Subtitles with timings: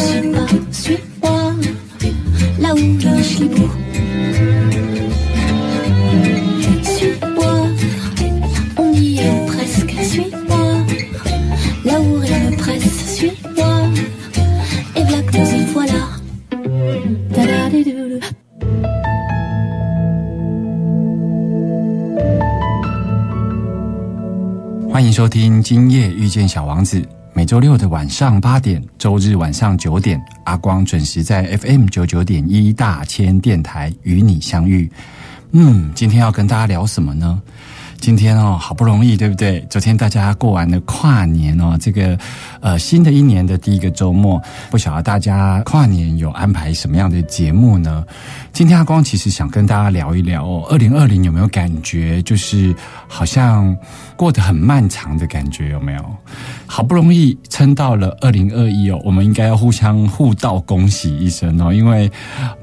[0.00, 1.52] Et si je suis pas, suis-moi,
[2.58, 3.68] là où je suis beau.
[6.82, 7.66] Suis-moi,
[8.78, 10.64] on y est presque, suis-moi,
[11.84, 13.90] là où rien ne presse, suis-moi.
[14.96, 16.02] Et voilà que nous y voilà.
[17.34, 18.20] Ta-da-di-dou-dou.
[24.90, 27.00] 欢迎收听《今夜遇见小王子》，
[27.40, 34.92] 每周六的晚上八点，周日晚上九点，阿光准时在 FM 九九点一大千电台与你相遇。
[35.52, 37.40] 嗯，今天要跟大家聊什么呢？
[38.00, 39.60] 今天哦，好不容易，对不对？
[39.68, 42.18] 昨天大家过完了跨年哦，这个
[42.60, 48.04] 呃新的一年的第一个周末，不晓得大家跨年有安排什么样的节目呢？
[48.52, 52.74] 今天阿光其实想跟大家聊一聊哦，二零二零有没有感觉就是
[53.06, 53.76] 好像
[54.16, 56.16] 过得很漫长的感觉，有没有？
[56.66, 62.10] 好不容易撑到了二零二一哦，我们应该要互相互道恭喜一声哦，因为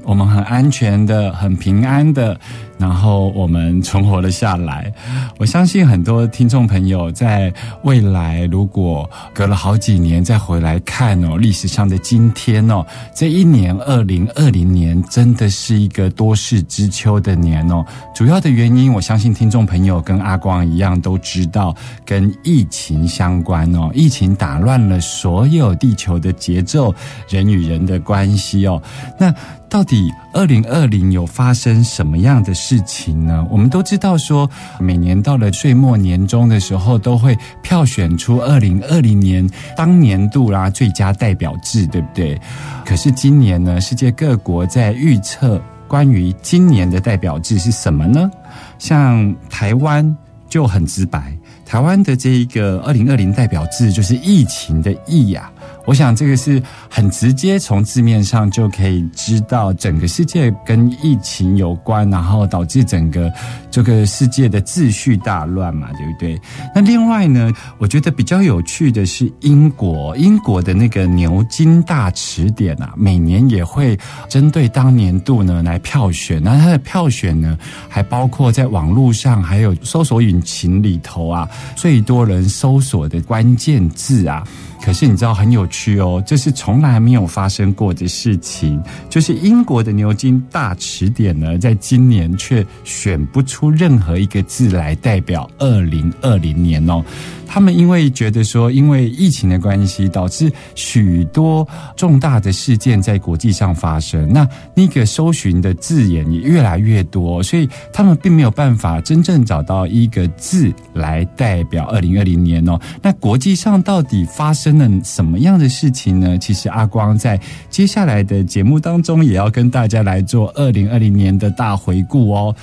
[0.02, 2.38] 我们很安全的、很平安的，
[2.78, 4.92] 然后我们存活了下来。
[5.38, 17.84] 我相信很多听众朋友在未来，如果隔了好几年再回来看哦，历史上的今天哦，这一年二零二零年真的是一个多事之秋的年哦。
[18.14, 21.74] 主要的原因，我相信听众朋友跟阿光一样都知道，
[22.04, 23.90] 跟疫情相关哦。
[23.94, 26.94] 疫情打乱了所有地球的节奏，
[27.28, 28.82] 人与人的关系哦。
[29.18, 29.32] 那
[29.68, 33.46] 到底二零二零有发生什么样的事事情呢？
[33.50, 34.46] 我们都知道说，
[34.78, 42.38] 每年到了岁末年终的时候，都会票选出二零二零年当年度啦最佳代表制，对不对？
[42.84, 48.30] 可是今年呢，世界各国在预测关于今年的代表制是什么呢？
[48.78, 50.14] 像台湾
[50.46, 51.32] 就很直白，
[51.64, 55.50] 台湾的这一个二零二零代表制就是疫情的疫呀、
[55.88, 63.32] 我想这个是很直接，从字面上就可以知道，整个世界跟疫情有关，然后导致整个
[63.70, 66.38] 这个世界的秩序大乱嘛，对不对？
[66.74, 73.98] 那另外呢，我觉得比较有趣的是英国，英国的那个牛津大词典啊，每年也会
[74.28, 84.46] 针对当年度呢来票选，那它的票选呢，还包括在网络上还有搜索引擎里头啊，最多人搜索的关键字啊。
[84.88, 97.04] 可是你知道很有趣哦，这是从来没有发生过的事情，就是英国的牛津大词典呢，在今年却选不出任何一个字来代表二零二零年哦。
[97.48, 101.66] 他们因为觉得说，因为疫情的关系，导致许多
[101.96, 112.78] 重大的事件在国际上发生，那那个搜寻的字眼也越来越多，所以他们并没有办法真正找到一个字来代表二零二零年哦。
[113.02, 116.36] 那国际上到底发生了什么样的事情呢？
[116.36, 122.54] 其实阿光在接下来的节目当中也要跟大家来做二零二零年的大回顾哦。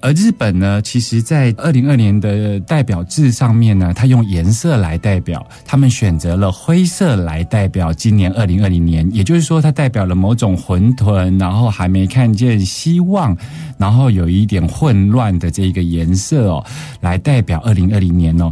[0.00, 13.36] 而日本呢，其实在二零二年的代表字上面呢，它用颜色来代表，他们选择了灰色来代表今年二零二零年，也就是说，它代表了某种混沌，然后还没看见希望，
[13.76, 16.64] 然后有一点混乱的这个颜色哦，
[17.02, 18.50] 来代表二零二零年哦。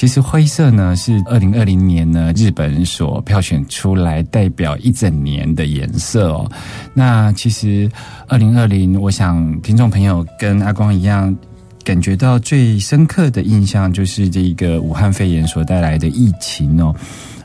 [0.00, 6.50] 其实灰色呢是二零二零年呢日本所票选出来代表一整年的颜色哦。
[6.94, 7.86] 那其实
[8.26, 11.36] 二零二零，我想听众朋友跟阿光一样。
[11.82, 16.94] 感觉到最深刻的印象就是这个武汉肺炎所带来的疫情哦，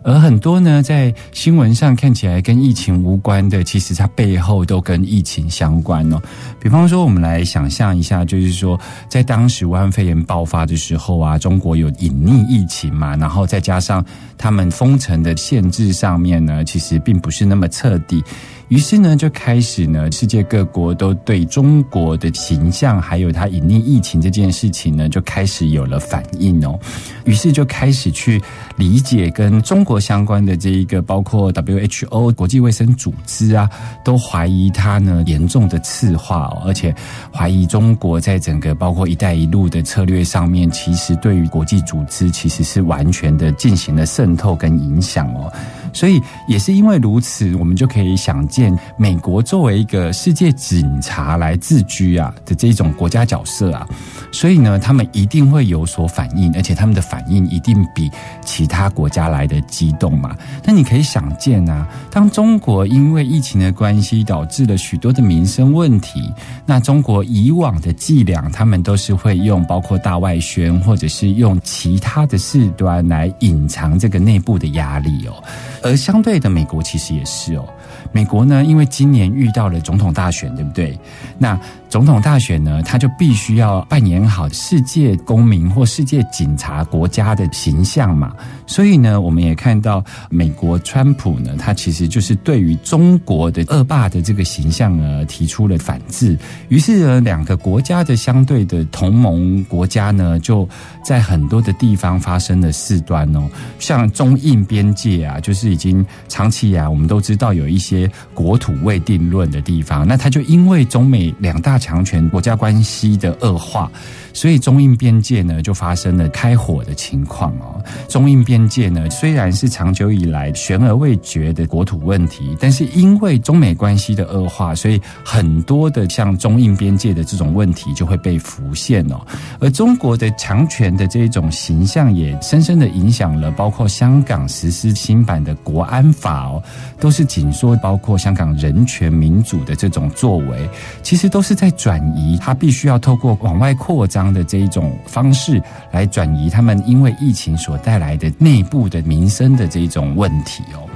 [0.05, 6.21] 而很多呢在新闻上看起来跟疫情无关的，其实它背后都跟疫情相关哦。
[6.59, 8.79] 比方说，我们来想象一下，就是说
[9.09, 14.05] 在当时武汉肺炎爆发的时候啊，中国有隐匿疫情嘛，然后再加上
[14.37, 18.23] 他们封城的限制上面呢，其实并不是那么彻底。
[18.69, 26.79] 于是呢，就开始呢，世界各国都对中国的形象，还有它隐匿疫情这件事情呢，就开始有了反应哦。
[27.25, 28.41] 于是就开始去
[28.77, 33.69] 理解跟中国相关的这一个，包括 WHO 国际卫生组织啊，
[34.03, 36.93] 都怀疑它呢严重的次化哦，而且
[37.33, 45.51] 怀疑中国在整个包括“一带一路”的策略上面，其实对于国际组织其实是完全的进行了渗透跟影响哦。
[45.93, 53.87] 所以也是因为如此，我们就可以想见，美国作为一个世界警察来自居啊的这种国家角色啊，
[54.29, 58.11] 所以呢，他们一定会有所反应，而且他们的反应一定比
[58.43, 60.35] 其其他国家来的激动嘛。
[60.63, 66.33] 那你可以想见啊，当中国因为疫情的关系导致了许多的民生问题，
[66.65, 75.43] 那中国以往的伎俩，他们都是会用包括大外宣，或者是用其他的事端来隐藏这个内部的压力哦。
[75.83, 77.63] 而相对的，美国其实也是哦。
[78.11, 80.97] 美国呢，因为今年遇到了总统大选，对不对？
[81.37, 81.59] 那
[81.89, 88.33] 总统大选呢，他就必须要扮演好世界公民或世界警察国家的形象嘛。
[88.67, 96.37] 所以呢，我们也看到美国川普呢，他其实就是对于中国的恶霸的这个形象呢，提出了反制。
[96.69, 100.67] 于是呢，两个国家的相对的同盟国家呢，就
[101.03, 103.47] 在很多的地方发生了事端哦，
[103.79, 107.94] 像中印边界啊，就是已经长期以来我们都知道有一些
[108.33, 113.91] 国土未定论的地方，那他就因为中美两大强权国家关系的恶化，
[114.35, 117.81] 所以中印边界呢就发生了开火的情况哦。
[118.07, 129.21] 中印边界呢虽然是长久以来悬而未决的国土问题，但是因为中美关系的恶化，所以很多的像中印边界的这种问题就会被浮现哦。
[129.59, 136.61] 而中国的强权的这种形象也深深的影响了，包括香港实施新版的国安法哦，
[136.99, 140.69] 都是紧缩包括香港人权民主的这种作为，
[141.01, 145.61] 其实都是在转移，他必须要透过往外扩张的这一种方式
[145.91, 150.87] 来转移他们因为疫情所带来的内部的民生的这一种问题哦。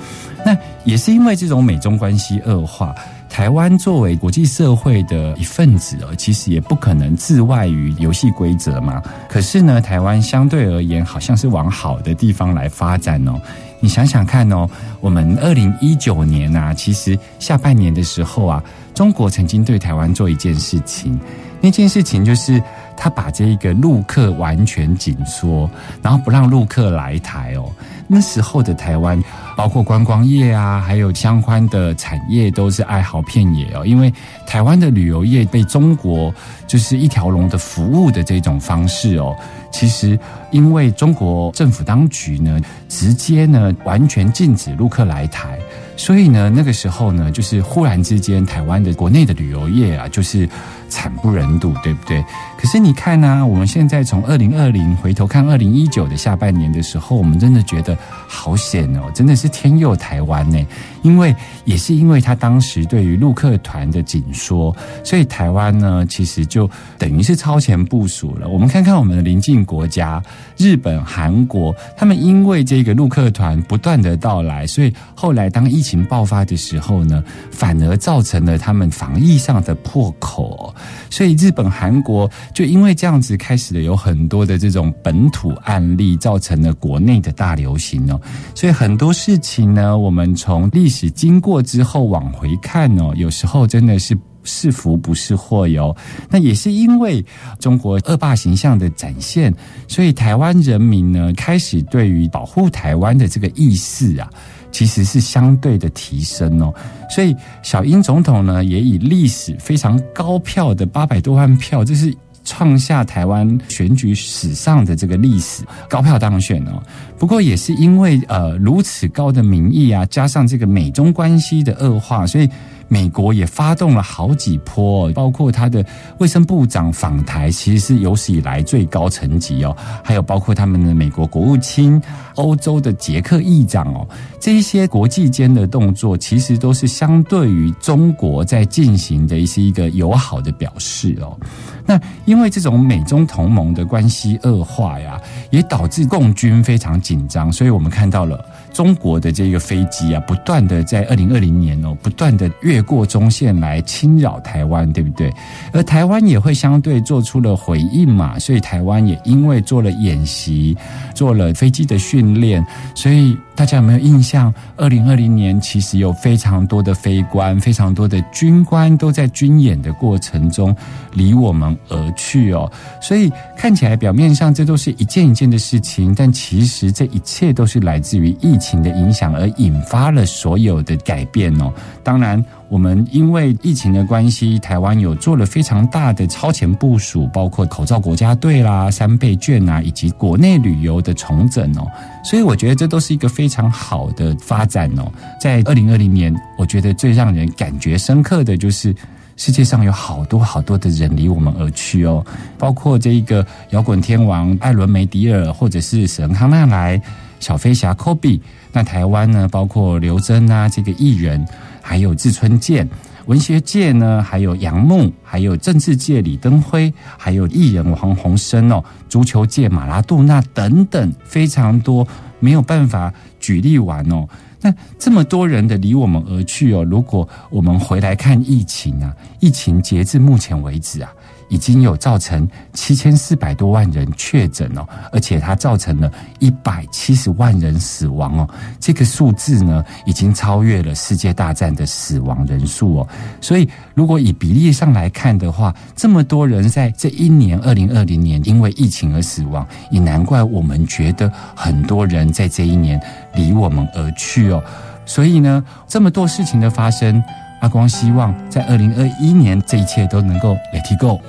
[0.45, 2.95] 那也是因为这种美中关系恶化，
[3.29, 9.03] 台湾作为国际社会的一份子哦，其实也不可能自外于游戏规则嘛。
[9.27, 13.33] 可是呢，台湾相对而言好像是往好的地方来发展哦。
[13.81, 14.69] 你想想看哦，
[15.01, 21.19] 我们二零一九年啊，其实下半年的时候啊，中国曾经对台湾做一件事情，
[21.59, 22.61] 那件事情就是
[23.01, 25.69] 他把这个陆客完全紧缩，
[26.01, 27.71] 然后不让陆客来台哦。
[28.11, 29.23] 那时候的台湾，
[29.55, 33.85] 包括观光业啊，还有相关的产业，都是哀嚎遍野哦。
[33.85, 34.11] 因为
[34.45, 36.33] 台湾的旅游业被中国
[36.67, 39.33] 就是一条龙的服务的这种方式哦，
[39.71, 40.19] 其实
[40.51, 42.59] 因为中国政府当局呢，
[42.89, 45.57] 直接呢完全禁止陆客来台，
[45.95, 50.49] 所以呢那个时候呢，就是忽然之间，台湾的国内的旅游业啊，就是
[50.89, 52.21] 惨不忍睹，对不对？
[52.57, 57.97] 可是你看呢、我们现在从二零二零回头看二零一九的下半年的时候，我们真的觉得
[58.27, 60.59] 好险哦，真的是天佑台湾呢。
[61.01, 61.33] 因为
[61.63, 68.49] 也是因为他当时对于陆客团的紧缩，所以台湾呢其实就等于是超前部署了。
[68.49, 70.21] 我们看看我们的邻近国家
[70.57, 80.75] 日本、韩国，他们因为这个陆客团不断的到来，所以后来当疫情爆发的时候呢，反而造成了他们防疫上的破口。
[81.09, 88.19] 所以日本、韩国就因为这样子开始了有很多的这种本土案例，造成了国内的大流行哦。
[88.55, 94.17] 所以很多事情呢，我们从历史经过之后往回看哦，有时候真的是。
[94.45, 95.95] 是福不是祸哟。
[96.29, 97.23] 那也是因为
[97.59, 99.53] 中国恶霸形象的展现，
[99.87, 104.27] 所以台湾人民呢开始对于保护台湾的这个意识啊，
[104.71, 106.73] 其实是相对的提升哦。
[107.09, 112.13] 所以小英总统呢，也以历史非常高票的八百多万票，这是。
[112.45, 116.81] 创下台湾选举史上的这个历史高票当选哦，
[117.19, 122.49] 不过也是因为呃如此高的民意啊，加上这个美中关系的恶化，所以
[122.89, 125.85] 美国也发动了好几波，包括他的
[126.17, 132.01] 卫生部长访台，其实是有史以来最高层级哦，还有包括他们的美国国务卿、
[132.35, 134.05] 欧洲的捷克议长哦，
[134.39, 141.37] 这一些国际间的动作，其实都是相对于中国在进行的一些一个友好的表示哦。
[141.85, 145.19] 那因为这种美中同盟的关系恶化呀，
[145.51, 148.43] 也导致共军非常紧张，所以我们看到了
[148.73, 155.31] 中国的这个飞机啊，不断的在二零二零年哦，不断的越过中线来侵扰台湾，对不对？
[155.71, 160.75] 而台湾也会相对做出了回应嘛，所以台湾也因为做了演习，
[161.13, 164.53] 做了飞机的训练，所以大家有没有印象？
[164.77, 170.73] 二零二零年其实有非常多的飞官、非常多的军官都在军演的过程中
[171.11, 172.71] 离我们而去哦。
[173.01, 181.69] 所以看起来表面上这都是一件一件的事情，但其实这一切都是来自于疫情的影响而引发了所有的改变哦。
[182.01, 182.41] 当然。
[182.69, 191.87] 我们因为疫情的关系，台湾有做了非常大的超前部署，包括口罩国家队啦、三倍券啊，以及国内旅游的重整哦。
[192.23, 195.11] 所以我觉得这都是一个非常好的发展哦。
[195.41, 198.95] 在二零二零年，我觉得最让人感觉深刻的就是
[199.35, 202.25] 世界上有好多好多的人离我们而去哦，
[202.57, 207.01] 包括这一个摇滚天王艾伦梅迪尔，或者是史恩康纳莱、
[207.39, 208.41] 小飞侠科比。
[208.71, 211.45] 那台湾呢，包括刘真啊，这个艺人。
[211.81, 212.87] 还有志春健，
[213.29, 222.07] 文学界呢，还有杨牧，还有政治界李登辉，还有艺人黄鸿升哦，足球界马拉杜纳等等，非常多，
[222.39, 224.27] 没有办法举例完哦。
[224.61, 231.13] 那这么多人的离我们而去哦，如果我们回来看疫情啊，疫情截至目前为止啊。
[231.49, 243.07] 已经有造成七千四百多万人确诊哦，而且它造成了一百七十万人死亡哦，这个数字呢，已经超越了世界大战的死亡人数哦。
[243.41, 253.01] 所以，如果以比例上来看的话，这么多人在这一年二零二零年因为疫情而死亡，也难怪我们觉得很多人在这一年
[253.33, 254.63] 离我们而去哦。
[255.05, 257.21] 所以呢，这么多事情的发生，
[257.61, 261.19] 阿光希望在二零二一年这一切都能够 let it go。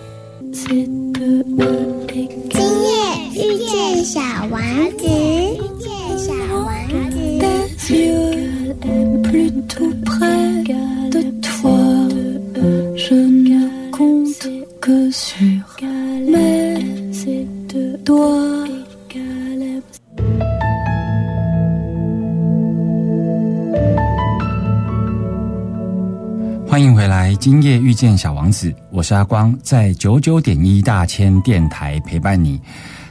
[0.53, 1.13] 今
[2.83, 2.89] 夜
[3.35, 4.21] 遇见小
[4.51, 4.61] 王
[4.99, 5.07] 子，
[27.91, 32.61] 遇见小王子，我是阿光，在九九点一大千电台陪伴你。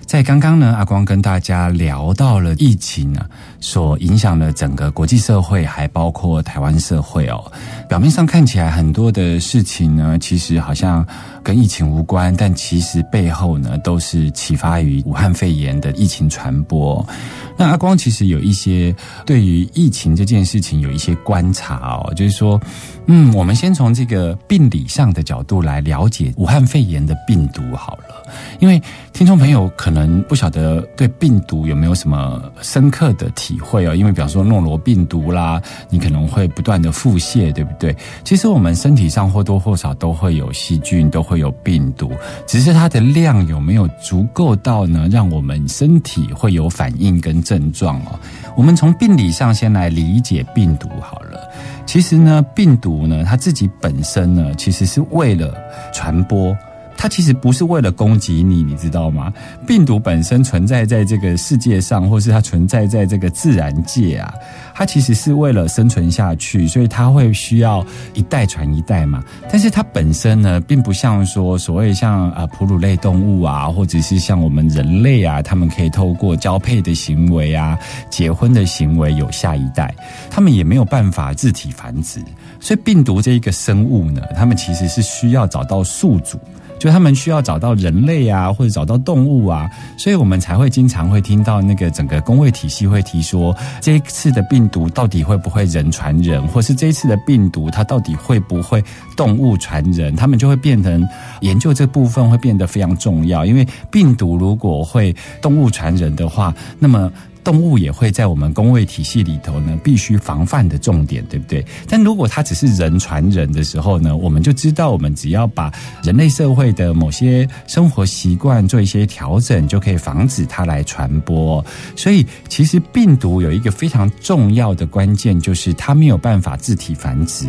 [0.10, 7.39] 在刚刚呢，阿光跟大家聊到了疫情啊，所影响了整个国际社会，还包括台湾社会哦。
[7.88, 11.06] 表面上看起来很多的事情呢，其实好像
[11.44, 17.08] 跟疫情无关，但其实背后呢，都是启发于武汉肺炎的疫情传播。
[17.56, 18.96] 那阿光其实有一些
[19.28, 22.60] 对于疫情这件事情有一些观察哦，就是说，
[23.06, 28.25] 嗯，我们先从这个病理上的角度来了解武汉肺炎的病毒好了，
[28.60, 28.82] 因为
[29.13, 37.96] 听众朋友可能不晓得对病毒有没有什么深刻的体会哦，因为比方说诺罗病毒啦，你可能会不断的腹泻，对不对？
[38.24, 42.12] 其实我们身体上或多或少都会有细菌，都会有病毒，
[42.46, 48.20] 只是它的量有没有足够到呢，让我们身体会有反应跟症状哦。
[48.56, 51.50] 我们从病理上先来理解病毒好了。
[51.86, 55.53] 其实呢，病毒呢，它自己本身呢，其实是为了
[55.94, 56.56] 传播。
[57.01, 59.32] 它其实不是为了攻击你，你知道吗？
[59.65, 64.34] 病毒本身存在在这个世界上，或是它存在在这个自然界啊，
[64.75, 69.24] 它其实是为了生存下去，所以它会需要一代传一代嘛。
[69.50, 77.79] 但是它本身呢，并不像说所谓像啊哺乳类动物啊，或者是像我们人类啊，他们可以透过交配的行为啊、
[78.10, 79.96] 结婚的行为有下一代，
[80.29, 82.22] 他们也没有办法自体繁殖。
[82.60, 86.38] 所以病毒这一个生物呢，他们其实是需要找到宿主。
[86.80, 98.84] 就他们需要找到人类啊，或者找到动物啊，所以我们才会经常会听到那个整个工位体系会提说，这一次的病毒到底会不会人传人，或是这一次的病毒它到底会不会
[99.18, 101.08] 动物传人，他们就会变成
[101.42, 107.12] 研究这部分会变得非常重要，因为病毒如果会动物传人的话，那么。
[107.43, 111.65] 动物也会在我们工位体系里头呢，必须防范的重点，对不对？
[111.88, 115.72] 但如果它只是人传人的时候呢，我们就知道，我们只要把
[116.03, 121.63] 人类社会的某些生活习惯做一些调整，就可以防止它来传播。
[121.96, 127.48] 所以，其实病毒有一个非常重要的关键，就是它没有办法自体繁殖，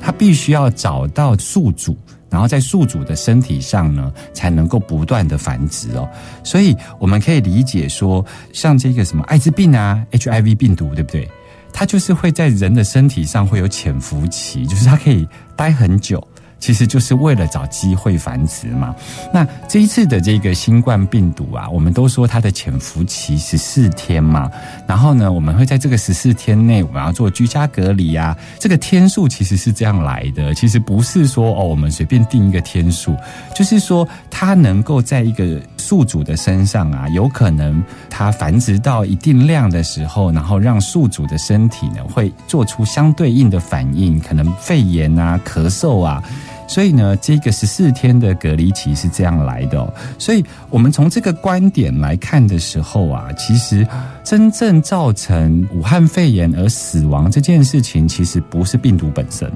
[0.00, 1.96] 它必须要找到宿主。
[2.30, 6.08] 然后在宿主的身体上呢，才能够不断的繁殖哦。
[6.44, 11.28] 所以我们可以理解说，像这个什么艾滋病啊，HIV 病毒，对不对？
[11.72, 16.26] 它就是会在人的身体上会有潜伏期，就是它可以待很久。
[16.60, 18.94] 其实就是为了找机会繁殖嘛。
[19.32, 24.50] 那这一次的这个新冠病毒啊，我们都说它的潜伏期十四天嘛，
[24.86, 28.36] 然后呢，我们会在这个十四天内，我们要做居家隔离啊。
[28.58, 33.16] 这个天数其实是这样来的，其实不是说哦，我们随便定一个天数，
[33.54, 46.22] 就是说它能够在一个宿主的身上啊，有可能它繁殖到一定量的时候，然后让宿主的身体呢会做出相对应的反应，可能肺炎啊、咳嗽啊。
[46.70, 53.84] 所以呢，这个十四天的隔离期是这样来的、所以我们从这个观点来看的时候啊，其实
[54.22, 59.50] 真正造成武汉肺炎而死亡这件事情，其实不是病毒本身，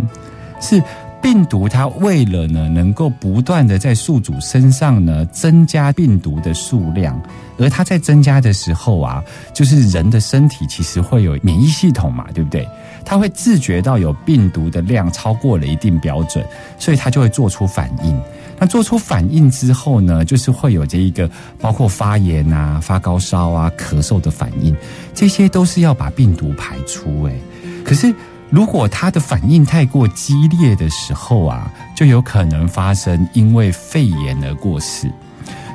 [0.61, 0.83] 是
[1.23, 7.18] 病毒它为了呢能够不断的在宿主身上呢增加病毒的数量，
[7.59, 9.23] 而它在增加的时候啊，
[9.54, 12.68] 就是人的身体其实会有免疫系统嘛，对不对？
[13.04, 16.44] 它会自觉到有病毒的量超过了一定标准，
[16.78, 18.20] 所以它就会做出反应。
[18.58, 21.28] 那做出反应之后呢，就是会有这一个
[21.61, 24.75] 包括发炎啊、发高烧啊、咳嗽的反应，
[25.12, 27.25] 这些都是要把病毒排出。
[27.25, 27.37] 诶，
[27.84, 28.14] 可是
[28.50, 35.11] 如果它的反应太过激烈的时候啊，就有可能发生因为肺炎而过世。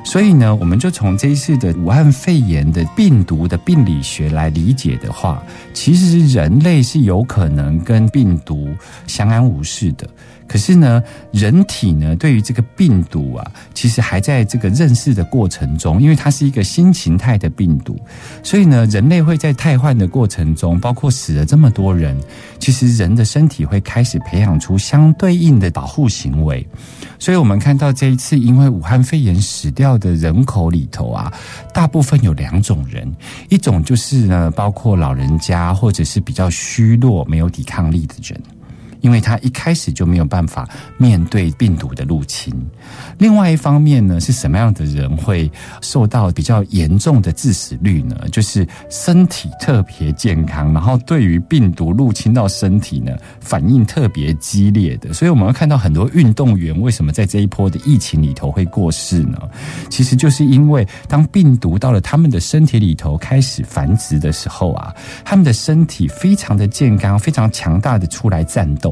[0.03, 8.70] 所以呢，我们就从这一次的武汉肺炎的病毒的病理学来理解的话，其实人类是有可能跟病毒
[9.06, 10.10] 相安无事的。
[10.50, 11.01] 可是呢，
[11.32, 17.96] 人体呢对于这个病毒啊，其实还在这个认识的过程中，因为它是一个新形态的病毒，
[18.44, 22.20] 所以呢，人类会在汰换的过程中，包括死了这么多人，
[22.58, 26.68] 其实人的身体会开始培养出相对应的保护行为。
[27.20, 31.32] 所以我们看到这一次因为武汉肺炎死掉的人口里头啊，
[31.74, 33.08] 大部分有两种人，
[33.50, 38.41] 一种就是呢，包括老人家或者是比较虚弱、没有抵抗力的人。
[39.01, 42.53] 因为他一开始就没有办法面对病毒的入侵。
[43.18, 45.50] 另外一方面呢，是什么样的人会
[45.82, 48.15] 受到比较严重的致死率呢？
[48.32, 55.13] 就是身体特别健康，然后对于病毒入侵到身体呢，反应特别激烈的。
[55.13, 59.38] 所以我们会看到很多运动员为什么在这一波的疫情里头会过世呢？
[59.89, 68.88] 其实就是因为当病毒到了他们的身体里头开始繁殖的时候啊，他们的身体非常的健康，非常强大的出来战斗。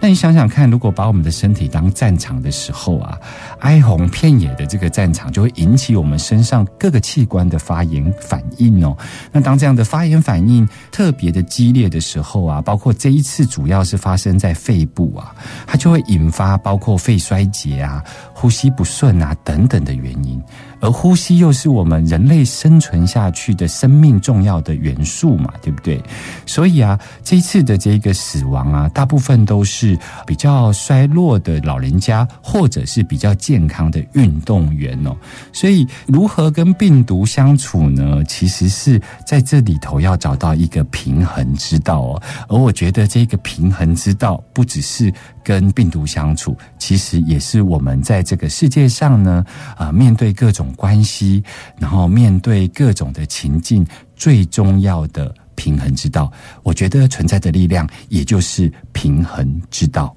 [0.00, 3.16] 那你想想看，如果把我们的身体当战场的时候啊，
[3.60, 8.96] 哀鸿遍野的这个战场就会引起我们身上各个器官的发炎反应哦。
[9.30, 15.34] 那当这样的发炎反应特别的激烈的时候啊，包括这一次主要是发生在肺部啊，
[15.66, 18.02] 它就会引发包括肺衰竭啊、
[18.34, 20.42] 呼吸不顺啊等等的原因。
[20.82, 26.02] 而呼吸又是我们人类生存下去的生命重要的元素嘛，对不对？
[26.44, 35.16] 所以啊，这次的这个死亡啊，大部分都是比较衰弱的老人家，或者是比较健康的运动员哦。
[35.52, 38.24] 所以，如何跟病毒相处呢？
[38.26, 42.22] 其实是在这里头要找到一个平衡之道哦。
[42.48, 45.12] 而我觉得这个平衡之道，不只是
[45.44, 49.44] 跟病毒相处，其实也是我们在这个世界上呢，
[49.76, 51.42] 啊，面对各种关系，
[51.78, 56.32] 然后面对各种的情境，最重要的平衡之道。
[56.62, 60.14] 我觉得存在的力量，也就是平衡之道。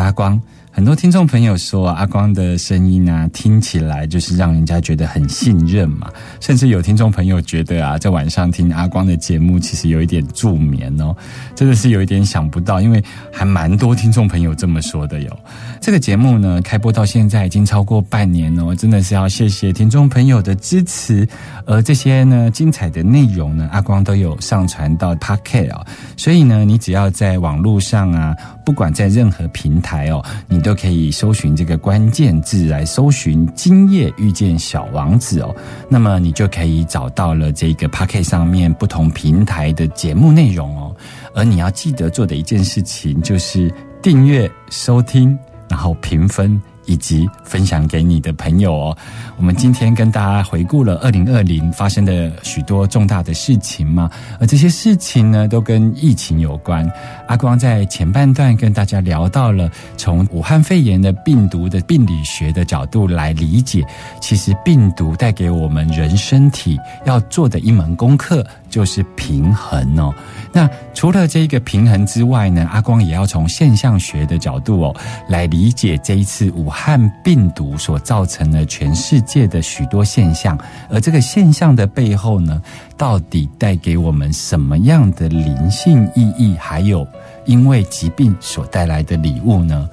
[0.00, 0.40] 阿光。
[0.74, 6.10] 很多听众朋友说，阿光的声音啊，听起来就是让人家觉得很信任嘛。
[6.40, 11.14] 甚至有听众朋友觉得啊，在晚上听阿光的节目，其实有一点助眠哦。
[11.54, 15.38] 真的是有一点想不到，因为还蛮多听众朋友这么说的哟。
[15.78, 21.28] 这个节目呢，开播到现在已经超过半年哦，真的是要谢谢听众朋友的支持。
[21.66, 25.86] 而这些呢，精彩的内容呢，阿光都有上传到 Pocket 哦。
[26.16, 35.54] 所以呢，你只要在网络上啊，不管在任何平台哦，你都可以搜寻这个关键字来搜寻“今夜遇见小王子”哦，
[35.88, 40.94] 那么你就可以找到了这个 Pocket 上面不同平台的节目内容哦。
[41.34, 45.36] 而你要记得做的一件事情就是订阅、收听，
[45.68, 48.96] 然后评分以及分享给你的朋友哦。
[49.36, 56.88] 我们今天跟大家回顾了二零二零发生的许多重大的事情嘛，而这些事情呢，都跟疫情有关。
[57.28, 63.84] 阿光在前半段跟大家聊到了从武汉肺炎的病毒的病理学的角度来理解，
[64.20, 70.14] 其实病毒带给我们人身体要做的一门功课就是平衡哦。
[70.52, 74.96] 那除了这个平衡之外呢，阿光也要从现象学的角度哦
[75.28, 80.58] 来理解这一次武汉和病毒所造成的全世界的许多现象，
[80.90, 82.60] 而这个现象的背后呢，
[82.96, 86.56] 到底带给我们什么样的灵性意义？
[86.58, 87.06] 还有
[87.44, 89.88] 因为疾病所带来的礼物呢？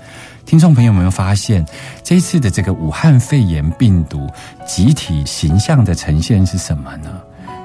[0.47, 1.63] 听众朋友有没有发现，
[2.03, 4.27] 这次的这个武汉肺炎病毒
[4.65, 7.21] 集体形象的呈现是什么呢？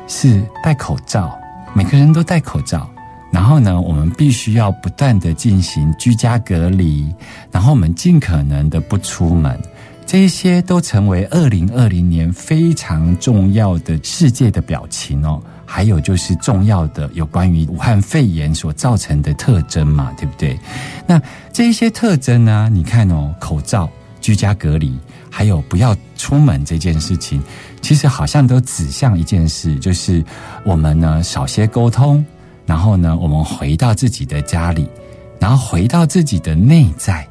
[0.06, 1.34] 是戴口罩。
[1.72, 2.88] 每个人都戴口罩，
[3.34, 7.04] 然后呢，我们必须要不断的进行居家隔离，
[7.50, 9.58] 然后我们尽可能的不出门，
[10.06, 15.42] 这一些都成为二零二零年非常重要的世界的表情哦。
[15.66, 20.56] 还有就是重要的有关于武汉肺炎所造成的特征嘛，对不对？
[21.04, 21.20] 那
[21.52, 24.96] 这一些特征呢，你看哦，口罩、居家隔离，
[25.28, 27.42] 还有不要出门这件事情。
[27.80, 30.24] 其实好像都指向一件事，就是
[30.64, 32.24] 我们呢少些沟通，
[32.66, 34.88] 然后呢我们回到自己的家里，
[35.38, 37.26] 然后回到自己的内在，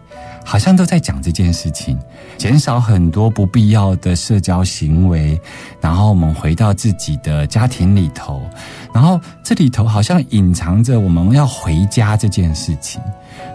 [0.46, 1.98] 好像都在讲这件事情，
[2.38, 5.40] 减少很多不必要的社交行为，
[5.82, 8.42] 然后我们回到自己的家庭里头，
[8.94, 13.02] 然后这里头好像隐藏着我们要回家这件事情。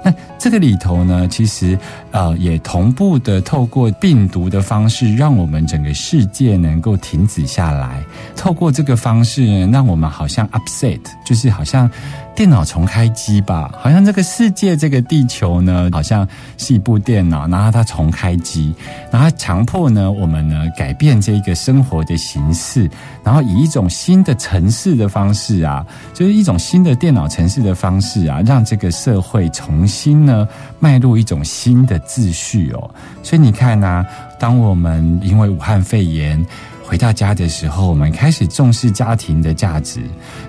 [0.05, 1.79] 那这个里头呢，其实
[2.11, 8.03] 呃也同步的透过病毒的方式，让我们整个世界能够停止下来。
[8.37, 11.91] 透过这个方式，让我们好像 upset，就是好像
[12.39, 16.25] 电脑重开机吧，好像这个世界这个地球呢，好像
[16.57, 18.73] 是一部电脑，然后它重开机，
[19.11, 22.89] 然后强迫呢我们呢改变这个生活的形式，
[23.25, 30.47] 然后以一种新的城市的方式啊，就是一种新的电脑城市的方式啊，让这个社会重新呢
[30.79, 32.89] 迈入一种新的秩序哦。
[33.21, 34.07] 所以你看呢、
[34.39, 36.47] 当我们因为武汉肺炎。
[36.89, 40.01] 回到家的时候，我们开始重视家庭的价值，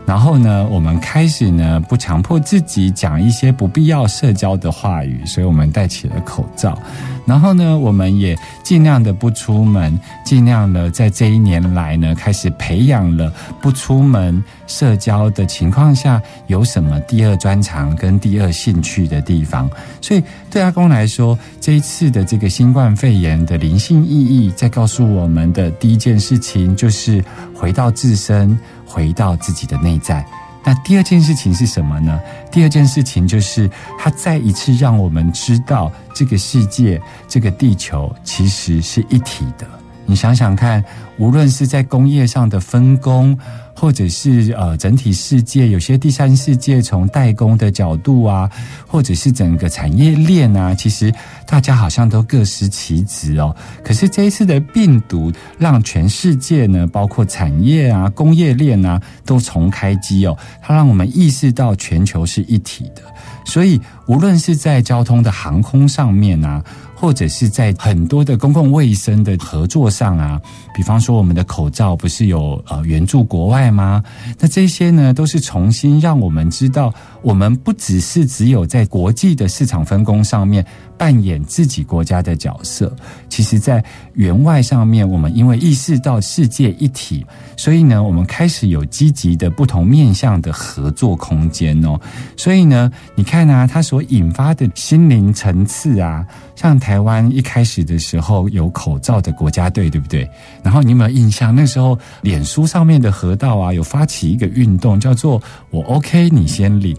[0.06, 6.78] 然后呢，我们开始呢不强迫自己讲一些不必要社交的话语，所以我们戴起了口罩，
[7.26, 8.38] 然后呢，我们也
[8.70, 19.68] 尽量的不出门，尽量的在这一年来呢，开始培养了不出门社交的情况下有什么第二专长跟第二兴趣的地方，
[20.02, 28.56] 所以对阿公来说，这一次的这个新冠肺炎的灵性意义，在告诉我们的第一件事情就是回到自身，
[28.86, 30.24] 回到自己的内在。
[30.70, 32.20] 那第二件事情是什么呢？
[32.52, 39.68] 第二件事情就是它再一次让我们知道，这个世界、这个地球其实是一体的。
[40.06, 40.86] 你想想看，
[41.18, 43.36] 无论是在工业上的分工，
[43.80, 48.50] 或者是呃整体世界，有些第三世界从代工的角度啊，
[48.86, 51.14] 或者是整个产业链啊，其实
[51.48, 53.56] 大家好像都各司其职哦。
[53.82, 60.38] 可是这一次的病毒，让全世界呢，包括产业啊、工业链啊，都重开机哦。
[60.62, 63.02] 它让我们意识到全球是一体的，
[63.50, 66.64] 所以无论是在交通的航空上面啊。
[67.02, 70.38] 或者是在很多的公共卫生的合作上啊，
[70.76, 74.04] 比方说我们的口罩不是有呃援助国外吗？
[74.38, 80.66] 那这些呢，都是重新让我们知道，我们不只是只有在国际的市场分工上面
[81.00, 82.94] 扮演自己国家的角色，
[83.30, 83.82] 其实在
[84.16, 91.98] 援外上面，我们因为意识到世界一体，所以呢，我们开始有积极的不同面向的合作空间哦。
[92.36, 96.28] 所以呢，你看啊，它所引发的心灵层次啊。
[96.58, 100.30] 像台湾一开始的时候有口罩的国家队，对不对？
[100.62, 101.56] 然后你有没有印象？
[101.56, 106.94] 那时候脸书上面的河道啊，有发起一个运动，叫做“我 OK，你先领”。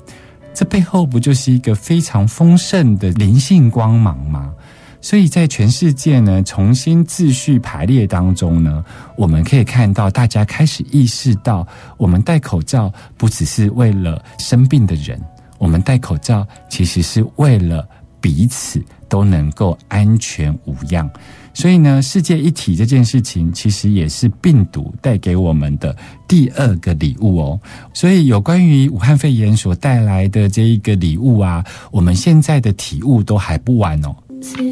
[0.61, 4.53] 这背后不就是一个非常丰盛的灵性光芒吗？
[5.01, 8.85] 所以在全世界呢，重新秩序排列当中呢，
[9.16, 15.18] 我们可以看到大家开始意识到，我们戴口罩不只是为了生病的人，
[15.57, 17.88] 我们戴口罩其实是为了
[18.20, 18.85] 彼此。
[19.11, 21.11] 都能够安全无恙，
[21.53, 25.94] 所以呢，世界一体这件事情，其实也是病毒带给我们的
[26.29, 27.61] 第二个礼物哦。
[27.92, 34.14] 所以，有关于武汉肺炎所带来的这一个礼物啊，我们现在的体悟都还不晚哦。
[34.40, 34.64] 今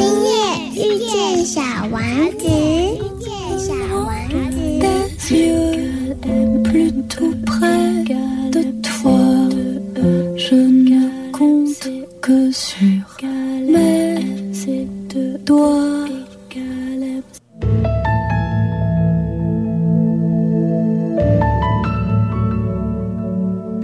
[0.00, 0.30] 夜
[0.72, 2.00] 遇见小王
[2.38, 3.74] 子，遇见小
[4.06, 4.16] 王
[4.52, 4.62] 子。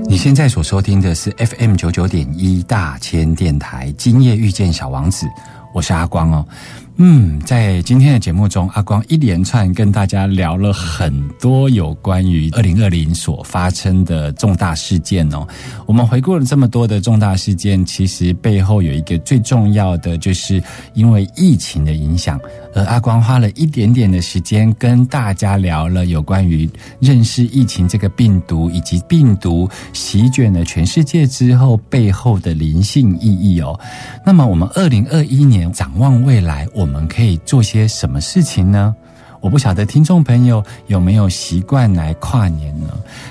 [0.06, 5.26] 你现在所收听的是 fm 九九点一大千电台今夜遇见小王子
[5.74, 6.46] 我是阿光哦。
[7.00, 15.46] 嗯，在今天的节目中，阿光一连串跟大家聊了很多有关于二零二零所发生的重大事件哦。
[15.86, 20.60] 我们回顾了这么多的重大事件，其实背后有一个最重要的，就是
[20.94, 22.40] 因为疫情的影响。
[22.74, 26.68] 而阿光花了一点点的时间跟大家聊了有关于
[27.00, 33.78] 认识疫情这个病毒，以及病毒席卷了全世界之后背后的灵性意义哦。
[34.26, 38.96] 那么，我们二零二一年展望未来，我我们可以做些什么事情呢？
[39.40, 42.86] 我不晓得听众朋友有没有习惯来跨年呢？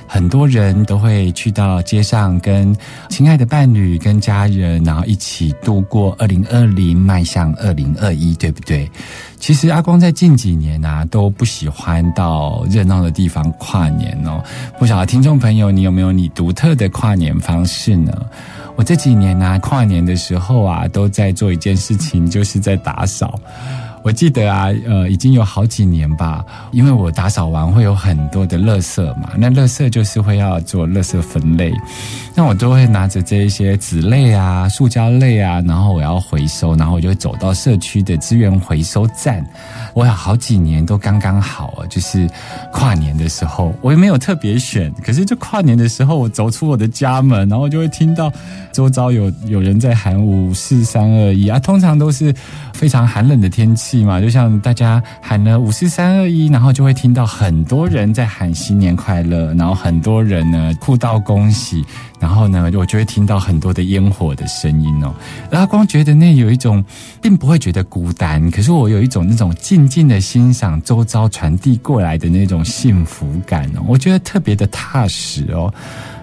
[0.08, 2.74] 很多人都会去到街上，跟
[3.10, 8.89] 亲爱的伴侣、跟家人，然后一起度过二零二零，迈向二零二一，对不对？
[9.39, 14.41] 其实阿光在近几年啊都不喜欢到热闹的地方跨年哦。
[14.78, 18.13] 不晓得听众朋友，你有没有你独特的跨年方式呢？
[18.78, 23.38] 我这几年呢，跨年的时候啊，都在做一件事情，就是在打扫。
[24.08, 26.41] 我记得啊，呃，已经有好几年吧，
[26.72, 31.74] 因为我打扫完会有很多的垃圾嘛，那垃圾就是会要做垃圾分类，
[32.34, 39.46] 那我都会拿着这一些纸类啊、塑胶类啊，然后我要回收，然后我就走到社区的资源回收站。
[39.93, 42.30] 我有好几年都刚刚好，就是
[42.72, 48.32] 跨年的时候，我也没有特别选，可是就跨年的时候，我走出我的家门，然后就会听到
[48.72, 52.34] 周遭有有人在喊五四三二一啊，通常都是
[52.78, 61.84] 非常寒冷的天气嘛，就像大家喊了五四三二一，然后就会听到很多人在喊新年快乐，然后很多人呢哭道恭喜，
[62.20, 65.12] 然后呢我就会听到很多的烟火的声音哦，
[65.50, 66.86] 然后光觉得那有一种，
[67.20, 75.74] 并不会觉得孤单，可是我有一种那种静静的欣赏周遭传递过来的那种幸福感哦，我觉得特别的踏实哦。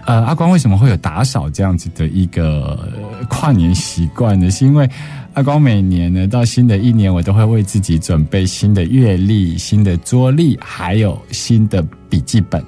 [0.07, 2.89] 呃，阿光为什么会有打扫这样子的一个
[3.29, 4.51] 跨年习惯呢？
[4.51, 4.89] 是因为
[5.33, 12.63] 阿光每年呢到新的一年，我都会为自己准备新的阅历、新的桌历，还有新的笔记本。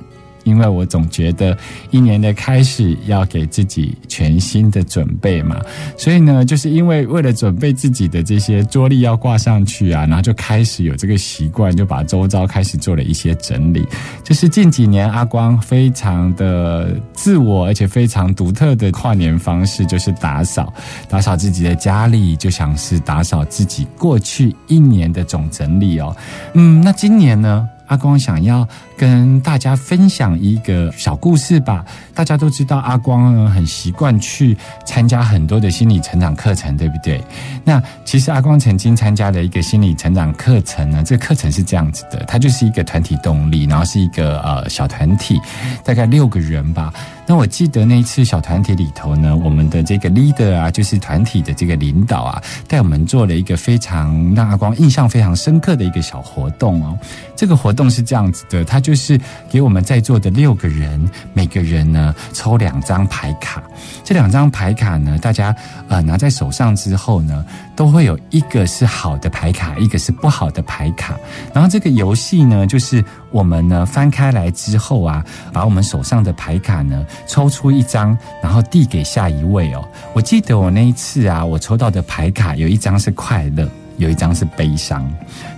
[0.47, 1.57] 因为我总觉得
[1.91, 5.61] 一年的开始要给自己全新的准备嘛，
[5.99, 13.85] 所以呢，就是因为为了准备自己的这些桌历要挂上去啊，然后就开始有这个习惯，就把周遭开始做了一些整理。
[14.23, 20.73] 就是近几年阿光非常的自我而且非常独特的跨年方式，就是打扫，
[21.09, 26.17] 打扫自己的家里，就像是打扫自己过去一年的总整理哦。
[26.55, 27.69] 嗯，那今年呢？
[27.89, 31.85] 阿光想要跟大家分享一个小故事吧。
[32.15, 37.23] 大家都知道，阿光呢很习惯去参加很多的心理成长课程，对不对？
[37.63, 45.39] 那其实阿光曾经参加了一个心理成长课程呢，这个课程是这样子的，它就是一个团体动力，然后是一个呃小团体，
[45.85, 46.93] 大概六个人吧。
[47.29, 56.97] 那我记得那一次小团体里头呢，我们的这个 leader 啊，就是团体的这个领导啊，带我们做了一个非常让阿光印象非常深刻的一个小活动哦。
[57.35, 59.21] 这个活动是这样子的，他就是
[59.51, 63.61] 给我们在座的六个人，每个人呢抽两张牌卡。
[64.05, 65.53] 这两张牌卡呢，大家
[65.89, 67.45] 呃拿在手上之后呢，
[67.75, 71.19] 都会有一个是好的牌卡，一个是不好的牌卡。
[71.53, 79.85] 然后这个游戏呢，就是我们呢翻开来之后啊，把我们手上的牌卡呢抽出一张，然后递给下一位哦。
[80.15, 83.69] 我记得我那一次啊，我抽到的牌卡有一张是快乐。
[83.99, 85.09] 有一张是悲伤，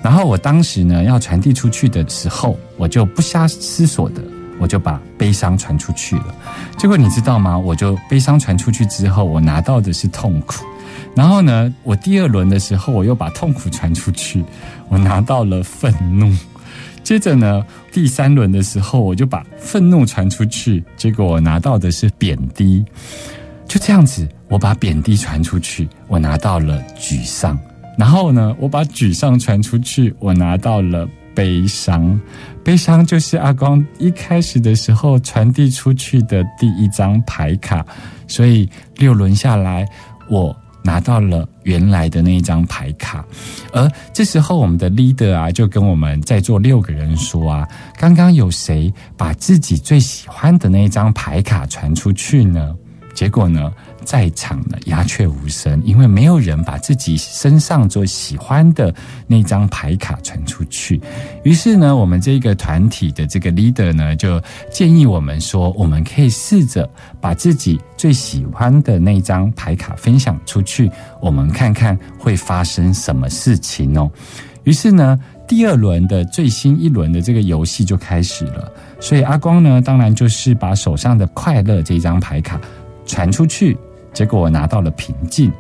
[0.02, 4.22] 然后我当时呢要传递出去的时候，我就不瞎思索的，
[4.58, 6.34] 我就把悲伤传出去了。
[6.76, 7.58] 结果你知道吗？
[7.58, 10.64] 我就悲伤传出去之后，我拿到的是痛苦。
[11.14, 14.44] 然后呢，我第二轮的时候，我又把痛苦传出去，
[14.88, 16.32] 我拿到了愤怒。
[17.02, 22.84] 接着呢，第三轮的时候，我就把愤怒传出去，结果我拿到的是贬低。
[23.66, 27.58] 就这样子，我把贬低传出去，我拿到了沮丧。
[27.98, 32.18] 然后呢，我把沮丧传出去，我拿到了悲伤。
[32.62, 37.84] 悲伤就是阿光一开始的时候传递出去的第一张牌卡，
[38.28, 39.84] 所以六轮下来，
[40.28, 43.24] 我拿到了原来的那一张牌卡。
[43.72, 47.66] 而这时候，我们的 leader 啊，就跟我们在座六个人说啊，
[47.98, 52.76] 刚刚有谁把自己最喜欢的那一张牌卡传出去呢？
[53.14, 53.72] 结果呢，
[54.04, 58.94] 在场的鸦雀无声，因为没有人把自己身上最喜欢的
[59.26, 61.00] 那张牌卡传出去。
[61.44, 66.88] 于是呢，我们这个团体的这个 leader 呢，就建议我们说，我们可以试着
[67.20, 74.10] 把自己最喜欢的那张牌卡分享出去，我们看看会发生什么事情哦。
[74.64, 75.18] 于是呢。
[75.48, 78.70] 第二轮的最新一轮的这个游戏就开始了。
[79.00, 82.60] 所以阿光呢，当然就是把手上的快乐这张牌卡
[83.06, 83.74] 传出去，
[84.12, 85.50] 结果我拿到了平静；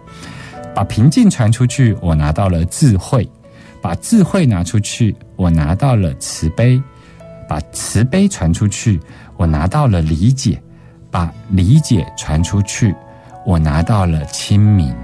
[0.74, 3.26] 把平静传出去，我拿到了智慧；
[3.80, 6.82] 把智慧拿出去，我拿到了慈悲；
[7.48, 9.00] 把慈悲传出去，
[9.36, 10.58] 我拿到了理解；
[11.10, 12.94] 把理解传出去，
[13.46, 14.94] 我拿到了清明。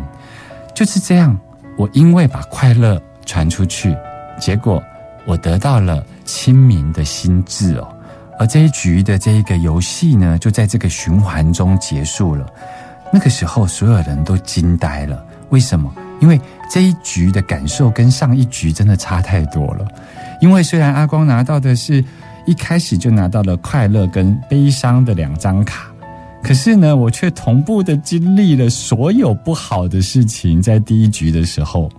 [0.74, 1.38] 就是这样，
[1.78, 3.96] 我因为把快乐传出去，
[4.40, 4.82] 结果
[5.24, 7.88] 我得到了清明的心智哦。
[8.36, 12.44] 而这一局的这一个游戏呢，就在这个循环中结束了。
[13.12, 15.24] 那个时候，所有人都惊呆了。
[15.50, 15.92] 为什么？
[16.20, 16.40] 因为
[16.70, 19.86] 这一局的感受跟上一局真的差太多了。
[20.40, 22.02] 因为虽然阿光拿到的是
[22.46, 25.86] 一开始就拿到了快乐跟悲伤的两张卡，
[26.42, 30.60] 可是呢，我却同步的经历了所有不好的事情。
[30.60, 31.90] 在第一局的时候，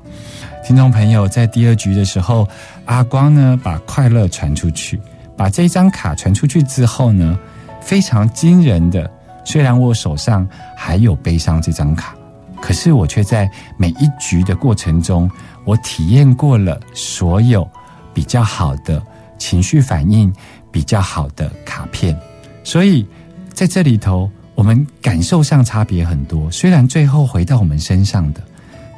[0.66, 2.48] 听众朋友，在第二局的时候，
[2.86, 5.00] 阿光呢把快乐传出去。
[5.38, 7.38] 把这张卡传出去之后呢，
[7.82, 9.10] 非常惊人的。
[9.46, 12.14] 虽然我手上还有悲伤这张卡，
[12.62, 15.32] 可是我却在每一局的过程中，
[15.64, 17.66] 我体验过了所有
[18.14, 19.02] 比较好的
[19.38, 20.34] 情绪反应、
[20.72, 22.20] 比较好的卡片。
[22.64, 23.08] 所以
[23.54, 26.52] 在这里头，我们感受上差别很多。
[26.52, 28.42] 虽然最后回到我们身上的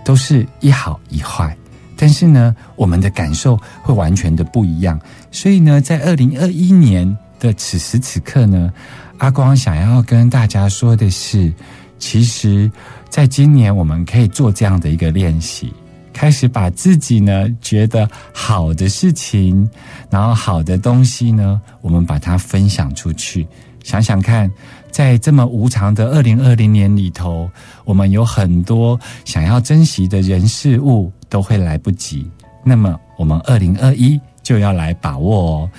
[0.04, 1.56] 都是一好一坏。
[2.00, 5.02] 但是呢，我们的感受会完全的不一样。
[5.32, 8.72] 所以呢，在二零二一年的此时此刻呢，
[9.18, 11.52] 阿光想要跟大家说的是，
[11.98, 12.72] 其实，
[13.10, 15.74] 在今年我们可以做这样的一个练习，
[16.14, 19.68] 开始把自己呢觉得好的事情，
[20.12, 23.48] 然后好的东西呢，我们把它分享出去。
[23.84, 24.52] 想想看，
[24.92, 27.50] 在这么无常的二零二零年里头，
[27.86, 32.30] 我们有很多想要珍惜的人事物都会来不及。
[32.64, 35.70] 那么，我们二零二一就要来把握哦，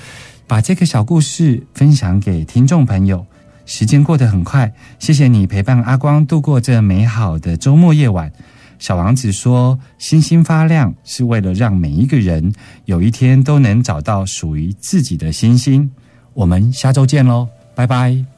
[0.48, 3.24] 把这个小故事分享给听众朋友。
[3.66, 8.32] 时间过得很快，谢谢你陪伴阿光度过这美好的周末夜晚。
[8.78, 12.52] 小王子说：“星星发亮是为了让每一个人
[12.87, 15.90] 有一天都能找到属于自己的星星。”
[16.32, 17.46] 我们下周见喽！
[17.74, 18.28] 拜拜。